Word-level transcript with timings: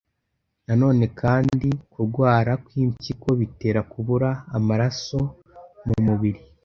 Nanone 0.65 1.05
kandi 1.21 1.67
kurwara 1.93 2.51
kw’impyiko 2.65 3.29
bitera 3.39 3.79
kubura 3.91 4.29
amaraso 4.57 5.19
mu 5.87 5.95
mubiri 6.05 6.41